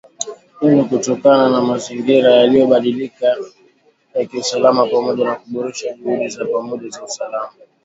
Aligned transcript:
Hii 0.61 0.67
ni 0.67 0.83
kutokana 0.85 1.49
na 1.49 1.61
mazingira 1.61 2.31
yaliyo 2.31 2.67
badilika 2.67 3.35
ya 4.13 4.25
kiusalama, 4.25 4.85
pamoja 4.87 5.25
na 5.25 5.35
kuboresha 5.35 5.93
juhudi 5.93 6.27
za 6.27 6.45
pamoja 6.45 6.89
za 6.89 7.03
usalama 7.03 7.51